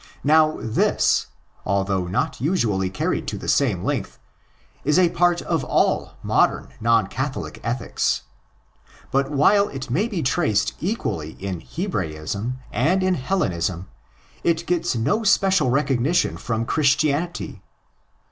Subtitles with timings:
[0.23, 1.27] Now this,
[1.63, 4.17] although not usually carried to the same length,
[4.83, 8.23] is ἃ part of all modern non Catholic ethics;
[9.11, 13.89] but, while it may be traced equally in'' Hebraism'"' and in'' Hellenism,"
[14.43, 17.61] if gets no special recognition from Christianity.